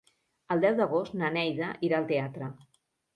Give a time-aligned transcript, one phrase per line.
[0.53, 2.49] El deu d'agost na Neida irà al teatre.